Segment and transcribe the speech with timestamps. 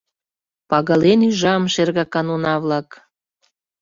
[0.69, 2.89] —Пагален ӱжам, шергакан уна-влак!